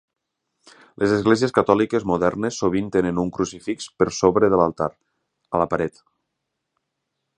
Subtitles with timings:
[1.01, 4.89] Les esglésies catòliques modernes sovint tenen un crucifix per sobre de l'altar,
[5.59, 6.03] a la paret.